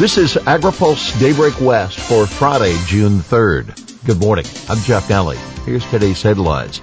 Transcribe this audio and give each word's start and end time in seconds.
This 0.00 0.16
is 0.16 0.32
AgriPulse 0.32 1.20
Daybreak 1.20 1.60
West 1.60 2.00
for 2.00 2.26
Friday, 2.26 2.74
June 2.86 3.18
3rd. 3.18 4.02
Good 4.06 4.18
morning. 4.18 4.46
I'm 4.66 4.78
Jeff 4.78 5.08
Nalley. 5.08 5.36
Here's 5.66 5.84
today's 5.90 6.22
headlines. 6.22 6.80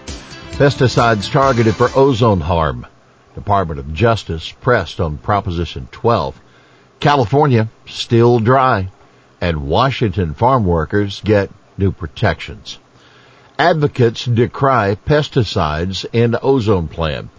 Pesticides 0.52 1.32
targeted 1.32 1.74
for 1.74 1.90
ozone 1.96 2.42
harm. 2.42 2.86
Department 3.34 3.80
of 3.80 3.92
Justice 3.92 4.52
pressed 4.52 5.00
on 5.02 5.18
Proposition 5.18 5.88
12. 5.92 6.40
California 7.00 7.70
still 7.88 8.38
dry. 8.38 8.92
And 9.42 9.68
Washington 9.68 10.36
farm 10.36 10.64
workers 10.64 11.20
get 11.26 11.50
new 11.76 11.92
protections. 11.92 12.78
Advocates 13.58 14.26
decry 14.26 14.96
pesticides 15.08 16.06
in 16.14 16.38
ozone 16.40 16.88
plan. 16.88 17.32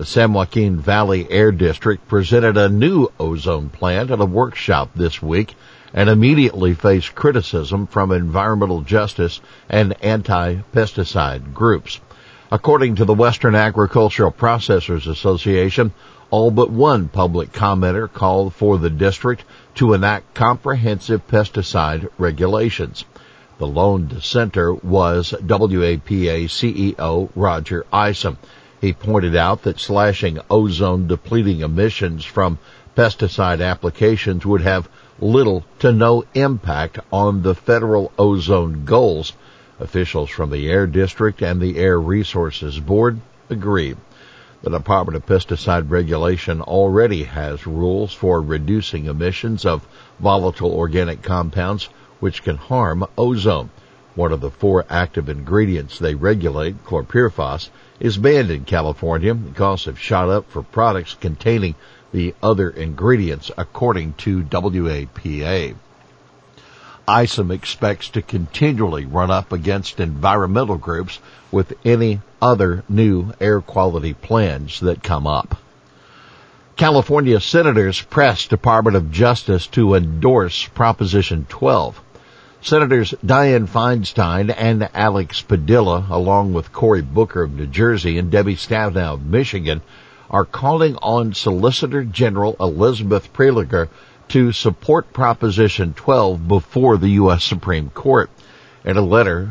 The 0.00 0.06
San 0.06 0.32
Joaquin 0.32 0.78
Valley 0.80 1.30
Air 1.30 1.52
District 1.52 2.08
presented 2.08 2.56
a 2.56 2.70
new 2.70 3.08
ozone 3.20 3.68
plan 3.68 4.10
at 4.10 4.18
a 4.18 4.24
workshop 4.24 4.92
this 4.94 5.20
week 5.20 5.54
and 5.92 6.08
immediately 6.08 6.72
faced 6.72 7.14
criticism 7.14 7.86
from 7.86 8.10
environmental 8.10 8.80
justice 8.80 9.42
and 9.68 9.94
anti-pesticide 10.02 11.52
groups. 11.52 12.00
According 12.50 12.94
to 12.94 13.04
the 13.04 13.12
Western 13.12 13.54
Agricultural 13.54 14.32
Processors 14.32 15.06
Association, 15.06 15.92
all 16.30 16.50
but 16.50 16.70
one 16.70 17.08
public 17.08 17.52
commenter 17.52 18.10
called 18.10 18.54
for 18.54 18.78
the 18.78 18.88
district 18.88 19.44
to 19.74 19.92
enact 19.92 20.32
comprehensive 20.32 21.28
pesticide 21.28 22.08
regulations. 22.16 23.04
The 23.58 23.66
lone 23.66 24.06
dissenter 24.06 24.72
was 24.72 25.34
WAPA 25.42 26.46
CEO 26.46 27.28
Roger 27.36 27.84
Isom. 27.92 28.38
He 28.80 28.94
pointed 28.94 29.36
out 29.36 29.64
that 29.64 29.78
slashing 29.78 30.38
ozone 30.48 31.06
depleting 31.06 31.60
emissions 31.60 32.24
from 32.24 32.58
pesticide 32.96 33.60
applications 33.60 34.46
would 34.46 34.62
have 34.62 34.88
little 35.20 35.64
to 35.80 35.92
no 35.92 36.24
impact 36.32 36.98
on 37.12 37.42
the 37.42 37.54
federal 37.54 38.10
ozone 38.18 38.86
goals. 38.86 39.34
Officials 39.78 40.30
from 40.30 40.50
the 40.50 40.70
Air 40.70 40.86
District 40.86 41.42
and 41.42 41.60
the 41.60 41.76
Air 41.76 42.00
Resources 42.00 42.80
Board 42.80 43.20
agree. 43.50 43.96
The 44.62 44.70
Department 44.70 45.16
of 45.16 45.26
Pesticide 45.26 45.90
Regulation 45.90 46.62
already 46.62 47.24
has 47.24 47.66
rules 47.66 48.14
for 48.14 48.40
reducing 48.40 49.06
emissions 49.06 49.66
of 49.66 49.86
volatile 50.18 50.72
organic 50.72 51.20
compounds 51.20 51.90
which 52.18 52.42
can 52.42 52.56
harm 52.56 53.06
ozone. 53.18 53.68
One 54.14 54.32
of 54.32 54.40
the 54.40 54.50
four 54.50 54.84
active 54.90 55.28
ingredients 55.28 55.98
they 55.98 56.14
regulate, 56.14 56.84
chlorpyrifos, 56.84 57.70
is 58.00 58.18
banned 58.18 58.50
in 58.50 58.64
California. 58.64 59.36
Costs 59.54 59.86
have 59.86 59.98
shot 59.98 60.28
up 60.28 60.50
for 60.50 60.62
products 60.62 61.14
containing 61.14 61.76
the 62.12 62.34
other 62.42 62.70
ingredients, 62.70 63.50
according 63.56 64.14
to 64.14 64.42
WAPA. 64.42 65.76
Isom 67.06 67.50
expects 67.50 68.08
to 68.10 68.22
continually 68.22 69.04
run 69.04 69.30
up 69.30 69.52
against 69.52 70.00
environmental 70.00 70.76
groups 70.76 71.18
with 71.50 71.72
any 71.84 72.20
other 72.42 72.84
new 72.88 73.32
air 73.40 73.60
quality 73.60 74.14
plans 74.14 74.80
that 74.80 75.02
come 75.02 75.26
up. 75.26 75.56
California 76.76 77.40
senators 77.40 78.00
press 78.00 78.46
Department 78.46 78.96
of 78.96 79.10
Justice 79.10 79.66
to 79.68 79.94
endorse 79.94 80.66
Proposition 80.66 81.46
12. 81.48 82.00
Senators 82.62 83.14
Dianne 83.24 83.66
Feinstein 83.66 84.54
and 84.54 84.90
Alex 84.92 85.40
Padilla, 85.40 86.06
along 86.10 86.52
with 86.52 86.74
Cory 86.74 87.00
Booker 87.00 87.44
of 87.44 87.52
New 87.52 87.66
Jersey 87.66 88.18
and 88.18 88.30
Debbie 88.30 88.54
Stabenow 88.54 89.14
of 89.14 89.24
Michigan, 89.24 89.80
are 90.28 90.44
calling 90.44 90.96
on 90.96 91.32
Solicitor 91.32 92.04
General 92.04 92.56
Elizabeth 92.60 93.32
Prelogar 93.32 93.88
to 94.28 94.52
support 94.52 95.14
Proposition 95.14 95.94
12 95.94 96.46
before 96.46 96.98
the 96.98 97.08
U.S. 97.22 97.44
Supreme 97.44 97.88
Court. 97.88 98.28
In 98.84 98.98
a 98.98 99.02
letter 99.02 99.50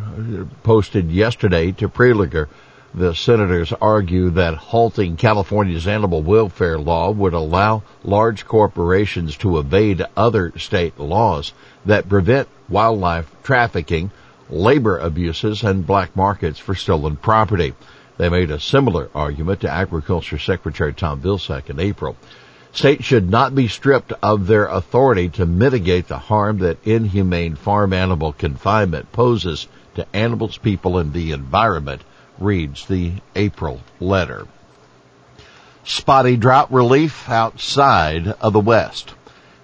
posted 0.61 1.09
yesterday 1.09 1.71
to 1.71 1.89
Prelogar, 1.89 2.47
the 2.93 3.13
senators 3.13 3.71
argue 3.79 4.31
that 4.31 4.55
halting 4.55 5.15
California's 5.15 5.87
animal 5.87 6.23
welfare 6.23 6.79
law 6.79 7.11
would 7.11 7.33
allow 7.33 7.83
large 8.03 8.45
corporations 8.47 9.37
to 9.37 9.59
evade 9.59 10.03
other 10.17 10.51
state 10.57 10.99
laws 10.99 11.53
that 11.85 12.09
prevent 12.09 12.47
wildlife 12.67 13.31
trafficking, 13.43 14.09
labor 14.49 14.97
abuses, 14.97 15.63
and 15.63 15.85
black 15.85 16.15
markets 16.15 16.57
for 16.57 16.73
stolen 16.73 17.15
property. 17.15 17.73
They 18.17 18.27
made 18.27 18.49
a 18.49 18.59
similar 18.59 19.09
argument 19.13 19.61
to 19.61 19.69
Agriculture 19.69 20.39
Secretary 20.39 20.93
Tom 20.93 21.21
Vilsack 21.21 21.69
in 21.69 21.79
April. 21.79 22.17
States 22.71 23.05
should 23.05 23.29
not 23.29 23.53
be 23.53 23.67
stripped 23.67 24.13
of 24.23 24.47
their 24.47 24.65
authority 24.65 25.29
to 25.29 25.45
mitigate 25.45 26.07
the 26.07 26.17
harm 26.17 26.57
that 26.59 26.85
inhumane 26.85 27.55
farm 27.55 27.93
animal 27.93 28.33
confinement 28.33 29.11
poses 29.11 29.67
to 29.95 30.07
animals, 30.15 30.57
people, 30.57 30.97
and 30.97 31.13
the 31.13 31.31
environment 31.31 32.01
reads 32.39 32.85
the 32.85 33.13
April 33.35 33.81
letter. 33.99 34.47
Spotty 35.83 36.37
drought 36.37 36.71
relief 36.71 37.29
outside 37.29 38.27
of 38.27 38.53
the 38.53 38.59
West. 38.59 39.13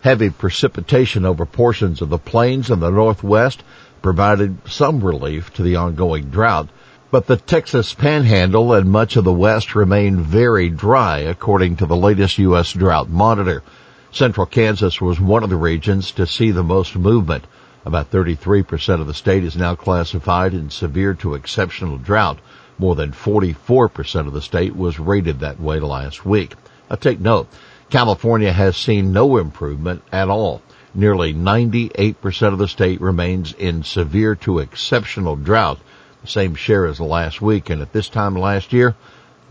Heavy 0.02 0.30
precipitation 0.30 1.26
over 1.26 1.46
portions 1.46 2.02
of 2.02 2.10
the 2.10 2.18
plains 2.18 2.70
and 2.70 2.82
the 2.82 2.90
Northwest 2.90 3.64
provided 4.02 4.58
some 4.68 5.04
relief 5.04 5.54
to 5.54 5.64
the 5.64 5.76
ongoing 5.76 6.30
drought, 6.30 6.70
but 7.12 7.28
the 7.28 7.38
Texas 7.38 7.94
Panhandle 7.94 8.74
and 8.74 8.92
much 8.92 9.16
of 9.16 9.24
the 9.24 9.34
West 9.34 9.74
remain 9.74 10.20
very 10.22 10.70
dry 10.70 11.20
according 11.20 11.78
to 11.78 11.86
the 11.86 11.96
latest 11.96 12.38
U.S. 12.38 12.74
drought 12.74 13.10
monitor. 13.10 13.64
Central 14.12 14.46
Kansas 14.46 15.02
was 15.02 15.20
one 15.20 15.44
of 15.44 15.50
the 15.50 15.56
regions 15.56 16.12
to 16.12 16.26
see 16.26 16.52
the 16.52 16.64
most 16.64 16.96
movement. 16.96 17.46
About 17.86 18.12
33% 18.12 19.02
of 19.02 19.08
the 19.08 19.14
state 19.14 19.44
is 19.44 19.56
now 19.56 19.76
classified 19.76 20.54
in 20.54 20.70
severe 20.70 21.14
to 21.16 21.36
exceptional 21.36 21.98
drought. 21.98 22.40
More 22.78 22.96
than 22.96 23.12
44% 23.12 24.28
of 24.28 24.34
the 24.34 24.42
state 24.42 24.76
was 24.76 25.00
rated 25.00 25.40
that 25.40 25.60
way 25.60 25.80
last 25.80 26.26
week. 26.26 26.56
Now 26.90 26.98
take 26.98 27.20
note, 27.20 27.48
California 27.90 28.52
has 28.52 28.76
seen 28.76 29.14
no 29.14 29.38
improvement 29.38 30.02
at 30.12 30.30
all. 30.30 30.62
Nearly 30.94 31.34
98% 31.34 32.54
of 32.54 32.58
the 32.58 32.68
state 32.68 33.02
remains 33.02 33.54
in 33.54 33.84
severe 33.84 34.36
to 34.36 34.60
exceptional 34.60 35.36
drought, 35.36 35.80
the 36.22 36.28
same 36.28 36.56
share 36.56 36.86
as 36.86 37.00
last 37.00 37.42
week, 37.42 37.70
and 37.70 37.82
at 37.82 37.94
this 37.94 38.10
time 38.10 38.36
last 38.36 38.74
year, 38.74 38.96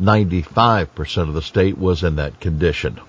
95% 0.01 1.29
of 1.29 1.35
the 1.35 1.43
state 1.43 1.79
was 1.79 2.03
in 2.03 2.17
that 2.17 2.41
condition. 2.41 3.01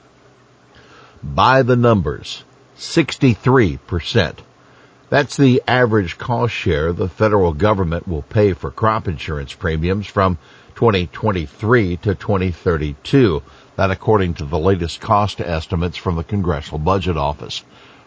By 1.24 1.64
the 1.64 1.76
numbers, 1.76 2.44
63% 2.78 4.36
that's 5.10 5.38
the 5.38 5.62
average 5.68 6.18
cost 6.18 6.54
share 6.54 6.92
the 6.92 7.10
federal 7.10 7.54
government 7.54 8.08
will 8.08 8.24
pay 8.24 8.54
for 8.54 8.72
crop 8.72 9.08
insurance 9.08 9.54
premiums 9.54 10.08
from 10.08 10.38
2023 10.76 11.98
to 11.98 12.16
2032. 12.16 13.42
That 13.76 13.92
according 13.92 14.36
to 14.36 14.46
the 14.46 14.58
latest 14.58 15.02
cost 15.02 15.42
estimates 15.42 15.98
from 15.98 16.16
the 16.16 16.24
Congressional 16.24 16.80
Budget 16.80 17.18
Office. 17.18 17.64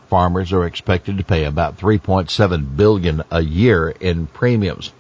Farmers 0.09 0.53
are 0.53 0.65
expected 0.65 1.19
to 1.19 1.25
pay 1.25 1.45
about 1.45 1.79
3.7 1.79 2.77
billion 2.77 3.23
a 3.31 3.43
year 3.43 3.91
in 3.91 4.27
premiums. 4.27 4.91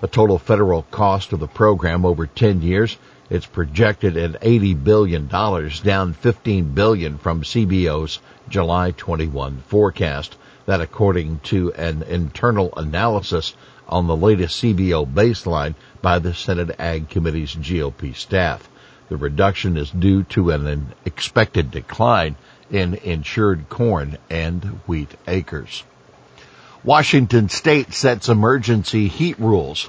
The 0.00 0.08
total 0.08 0.38
federal 0.38 0.82
cost 0.82 1.32
of 1.32 1.40
the 1.40 1.46
program 1.46 2.04
over 2.04 2.26
10 2.26 2.62
years, 2.62 2.98
it's 3.30 3.46
projected 3.46 4.16
at 4.16 4.38
80 4.42 4.74
billion 4.74 5.26
dollars, 5.28 5.80
down 5.80 6.12
15 6.12 6.74
billion 6.74 7.18
from 7.18 7.42
CBO's 7.42 8.18
July 8.48 8.90
21 8.90 9.62
forecast. 9.68 10.36
That 10.66 10.80
according 10.80 11.40
to 11.44 11.72
an 11.72 12.02
internal 12.02 12.72
analysis 12.76 13.54
on 13.88 14.06
the 14.06 14.16
latest 14.16 14.62
CBO 14.62 15.06
baseline 15.06 15.74
by 16.02 16.18
the 16.18 16.34
Senate 16.34 16.76
Ag 16.78 17.08
Committee's 17.08 17.54
GOP 17.54 18.14
staff. 18.14 18.68
The 19.08 19.16
reduction 19.16 19.76
is 19.76 19.90
due 19.90 20.24
to 20.24 20.50
an 20.50 20.88
expected 21.04 21.70
decline 21.70 22.34
in 22.70 22.94
insured 22.94 23.68
corn 23.68 24.18
and 24.28 24.64
wheat 24.86 25.10
acres. 25.28 25.84
Washington 26.82 27.48
state 27.48 27.92
sets 27.94 28.28
emergency 28.28 29.08
heat 29.08 29.38
rules. 29.38 29.88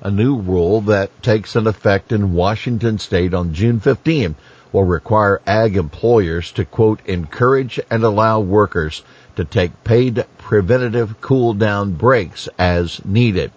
A 0.00 0.10
new 0.10 0.36
rule 0.36 0.82
that 0.82 1.22
takes 1.22 1.56
an 1.56 1.66
effect 1.66 2.12
in 2.12 2.34
Washington 2.34 2.98
state 2.98 3.34
on 3.34 3.54
June 3.54 3.80
15 3.80 4.34
will 4.72 4.84
require 4.84 5.40
ag 5.46 5.76
employers 5.76 6.52
to 6.52 6.64
quote, 6.64 7.00
encourage 7.06 7.80
and 7.90 8.04
allow 8.04 8.40
workers 8.40 9.02
to 9.38 9.44
take 9.44 9.84
paid 9.84 10.26
preventative 10.38 11.20
cool 11.20 11.54
down 11.54 11.92
breaks 11.92 12.48
as 12.58 13.00
needed. 13.04 13.52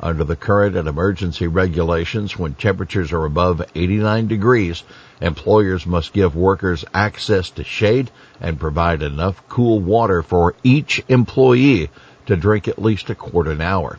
Under 0.00 0.24
the 0.24 0.34
current 0.34 0.76
and 0.76 0.88
emergency 0.88 1.46
regulations, 1.46 2.38
when 2.38 2.54
temperatures 2.54 3.12
are 3.12 3.26
above 3.26 3.62
89 3.74 4.28
degrees, 4.28 4.82
employers 5.20 5.84
must 5.84 6.14
give 6.14 6.34
workers 6.34 6.86
access 6.94 7.50
to 7.50 7.64
shade 7.64 8.10
and 8.40 8.58
provide 8.58 9.02
enough 9.02 9.46
cool 9.46 9.78
water 9.78 10.22
for 10.22 10.54
each 10.64 11.02
employee 11.06 11.90
to 12.24 12.34
drink 12.36 12.66
at 12.66 12.80
least 12.80 13.10
a 13.10 13.14
quart 13.14 13.46
an 13.46 13.60
hour. 13.60 13.98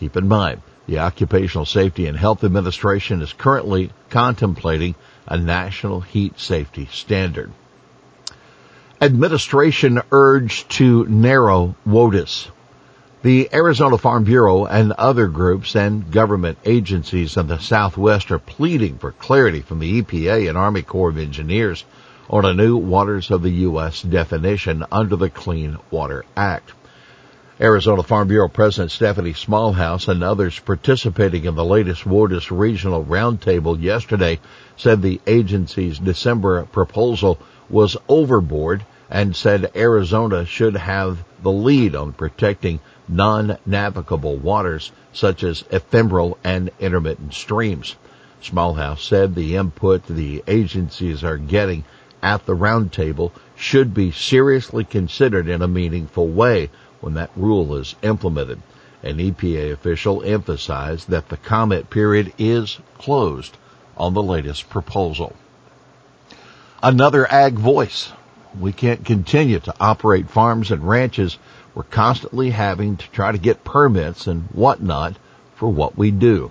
Keep 0.00 0.16
in 0.16 0.26
mind, 0.26 0.62
the 0.86 1.00
Occupational 1.00 1.66
Safety 1.66 2.06
and 2.06 2.16
Health 2.16 2.44
Administration 2.44 3.20
is 3.20 3.34
currently 3.34 3.90
contemplating 4.08 4.94
a 5.26 5.36
national 5.36 6.00
heat 6.00 6.40
safety 6.40 6.88
standard. 6.90 7.52
Administration 9.00 10.02
urged 10.10 10.70
to 10.70 11.06
narrow 11.06 11.76
WOTUS. 11.86 12.48
The 13.22 13.48
Arizona 13.52 13.96
Farm 13.96 14.24
Bureau 14.24 14.64
and 14.64 14.90
other 14.90 15.28
groups 15.28 15.76
and 15.76 16.10
government 16.10 16.58
agencies 16.64 17.36
in 17.36 17.46
the 17.46 17.60
Southwest 17.60 18.32
are 18.32 18.40
pleading 18.40 18.98
for 18.98 19.12
clarity 19.12 19.60
from 19.60 19.78
the 19.78 20.02
EPA 20.02 20.48
and 20.48 20.58
Army 20.58 20.82
Corps 20.82 21.10
of 21.10 21.18
Engineers 21.18 21.84
on 22.28 22.44
a 22.44 22.52
new 22.52 22.76
waters 22.76 23.30
of 23.30 23.42
the 23.42 23.50
U.S. 23.70 24.02
definition 24.02 24.84
under 24.90 25.14
the 25.14 25.30
Clean 25.30 25.78
Water 25.92 26.24
Act. 26.36 26.72
Arizona 27.60 28.04
Farm 28.04 28.28
Bureau 28.28 28.48
President 28.48 28.92
Stephanie 28.92 29.32
Smallhouse 29.32 30.06
and 30.06 30.22
others 30.22 30.60
participating 30.60 31.44
in 31.44 31.56
the 31.56 31.64
latest 31.64 32.04
WOTUS 32.04 32.52
Regional 32.52 33.04
Roundtable 33.04 33.82
yesterday 33.82 34.38
said 34.76 35.02
the 35.02 35.20
agency's 35.26 35.98
December 35.98 36.62
proposal 36.66 37.36
was 37.68 37.96
overboard 38.08 38.84
and 39.10 39.34
said 39.34 39.72
Arizona 39.74 40.46
should 40.46 40.76
have 40.76 41.24
the 41.42 41.50
lead 41.50 41.96
on 41.96 42.12
protecting 42.12 42.78
non-navigable 43.08 44.36
waters 44.36 44.92
such 45.12 45.42
as 45.42 45.64
ephemeral 45.72 46.38
and 46.44 46.70
intermittent 46.78 47.34
streams. 47.34 47.96
Smallhouse 48.40 49.00
said 49.00 49.34
the 49.34 49.56
input 49.56 50.06
the 50.06 50.44
agencies 50.46 51.24
are 51.24 51.38
getting 51.38 51.82
at 52.22 52.46
the 52.46 52.54
roundtable 52.54 53.32
should 53.56 53.92
be 53.94 54.12
seriously 54.12 54.84
considered 54.84 55.48
in 55.48 55.60
a 55.60 55.66
meaningful 55.66 56.28
way 56.28 56.70
when 57.00 57.14
that 57.14 57.30
rule 57.36 57.76
is 57.76 57.94
implemented. 58.02 58.60
An 59.02 59.18
EPA 59.18 59.72
official 59.72 60.22
emphasized 60.24 61.10
that 61.10 61.28
the 61.28 61.36
comment 61.36 61.88
period 61.88 62.32
is 62.38 62.78
closed 62.98 63.56
on 63.96 64.14
the 64.14 64.22
latest 64.22 64.68
proposal. 64.68 65.34
Another 66.82 67.30
ag 67.30 67.54
voice. 67.54 68.12
We 68.58 68.72
can't 68.72 69.04
continue 69.04 69.60
to 69.60 69.74
operate 69.80 70.30
farms 70.30 70.70
and 70.70 70.88
ranches. 70.88 71.38
We're 71.74 71.84
constantly 71.84 72.50
having 72.50 72.96
to 72.96 73.10
try 73.10 73.30
to 73.30 73.38
get 73.38 73.62
permits 73.62 74.26
and 74.26 74.48
whatnot 74.52 75.16
for 75.54 75.68
what 75.68 75.96
we 75.96 76.10
do. 76.10 76.50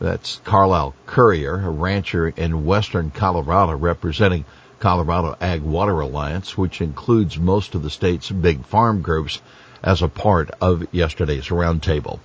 That's 0.00 0.40
Carlyle 0.44 0.94
Currier, 1.06 1.56
a 1.66 1.70
rancher 1.70 2.28
in 2.28 2.64
western 2.64 3.10
Colorado 3.10 3.76
representing 3.76 4.44
Colorado 4.78 5.36
Ag 5.40 5.62
Water 5.62 6.00
Alliance, 6.00 6.56
which 6.56 6.80
includes 6.80 7.36
most 7.36 7.74
of 7.74 7.82
the 7.82 7.90
state's 7.90 8.30
big 8.30 8.64
farm 8.64 9.02
groups 9.02 9.40
as 9.82 10.02
a 10.02 10.08
part 10.08 10.50
of 10.60 10.86
yesterday's 10.92 11.48
roundtable. 11.48 12.20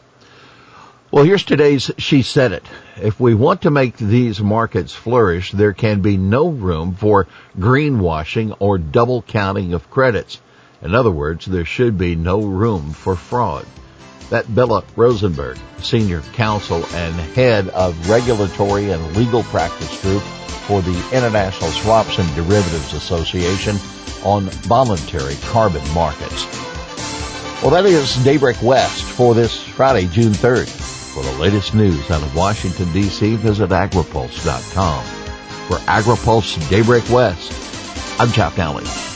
Well, 1.14 1.26
here's 1.26 1.44
today's 1.44 1.92
She 2.00 2.24
Said 2.24 2.54
It. 2.54 2.66
If 3.00 3.20
we 3.20 3.36
want 3.36 3.62
to 3.62 3.70
make 3.70 3.98
these 3.98 4.42
markets 4.42 4.94
flourish, 4.94 5.52
there 5.52 5.74
can 5.74 6.02
be 6.02 6.18
no 6.18 6.48
room 6.48 6.96
for 6.96 7.28
greenwashing 7.56 8.56
or 8.58 8.80
double 8.80 9.22
counting 9.22 9.76
of 9.76 9.92
credits. 9.92 10.42
In 10.82 10.96
other 10.96 11.12
words, 11.12 11.46
there 11.46 11.66
should 11.66 12.00
be 12.00 12.16
no 12.16 12.42
room 12.42 12.94
for 12.94 13.16
fraud. 13.16 13.68
That 14.32 14.54
Bella 14.56 14.84
Rosenberg, 14.96 15.60
Senior 15.84 16.22
Counsel 16.34 16.84
and 16.94 17.14
Head 17.14 17.70
of 17.70 18.10
Regulatory 18.10 18.90
and 18.90 19.16
Legal 19.16 19.44
Practice 19.44 20.02
Group 20.02 20.24
for 20.66 20.82
the 20.82 21.10
International 21.14 21.70
Swaps 21.70 22.18
and 22.18 22.36
Derivatives 22.36 22.94
Association 22.94 23.76
on 24.26 24.50
voluntary 24.66 25.36
carbon 25.52 25.88
markets. 25.94 26.73
Well, 27.64 27.72
that 27.72 27.86
is 27.86 28.22
Daybreak 28.26 28.62
West 28.62 29.06
for 29.06 29.34
this 29.34 29.58
Friday, 29.58 30.08
June 30.08 30.34
3rd. 30.34 30.68
For 31.14 31.24
the 31.24 31.32
latest 31.40 31.74
news 31.74 32.12
out 32.12 32.22
of 32.22 32.36
Washington, 32.36 32.92
D.C., 32.92 33.38
visit 33.38 33.70
agripulse.com. 33.70 35.06
For 35.70 35.78
AgriPulse 35.86 36.70
Daybreak 36.70 37.10
West, 37.10 38.20
I'm 38.20 38.34
Jeff 38.34 38.58
Nalley. 38.58 39.13